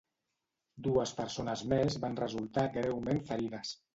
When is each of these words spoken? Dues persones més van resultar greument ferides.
Dues 0.87 1.11
persones 1.19 1.61
més 1.75 1.99
van 2.05 2.17
resultar 2.21 2.65
greument 2.79 3.23
ferides. 3.31 3.75